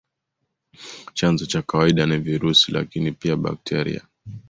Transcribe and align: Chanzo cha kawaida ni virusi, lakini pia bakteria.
Chanzo 1.13 1.45
cha 1.45 1.61
kawaida 1.61 2.05
ni 2.05 2.17
virusi, 2.17 2.71
lakini 2.71 3.11
pia 3.11 3.35
bakteria. 3.37 4.01